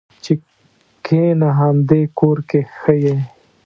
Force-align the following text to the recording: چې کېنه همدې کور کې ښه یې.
چې 0.23 0.33
کېنه 1.05 1.49
همدې 1.59 2.01
کور 2.19 2.37
کې 2.49 2.59
ښه 2.77 2.93
یې. 3.03 3.15